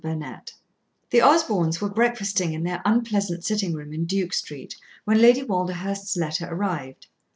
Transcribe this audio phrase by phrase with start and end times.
[0.03, 0.41] Chapter Ten
[1.11, 6.17] The Osborns were breakfasting in their unpleasant sitting room in Duke Street when Lady Walderhurst's
[6.17, 7.05] letter arrived.